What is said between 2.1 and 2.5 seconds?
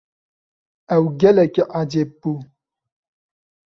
bû.